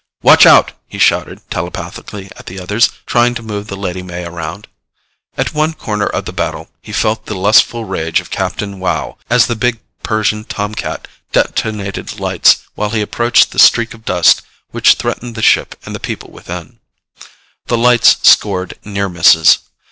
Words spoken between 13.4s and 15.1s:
the streak of dust which